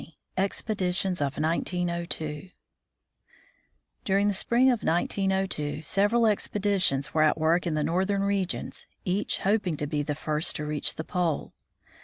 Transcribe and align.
XX. 0.01 0.15
EXPEDITIONS 0.45 1.21
OF 1.21 1.37
1902 1.37 2.49
During 4.03 4.27
the 4.27 4.33
spring 4.33 4.71
of 4.71 4.81
1902, 4.81 5.83
several 5.83 6.25
expeditions 6.25 7.13
were 7.13 7.21
at 7.21 7.37
work 7.37 7.67
in 7.67 7.75
the 7.75 7.83
Northern 7.83 8.23
regions, 8.23 8.87
each 9.05 9.37
hoping 9.41 9.77
to 9.77 9.85
be 9.85 10.01
the 10.01 10.15
first 10.15 10.55
to 10.55 10.65
reach 10.65 10.95
the 10.95 11.03
pole. 11.03 11.53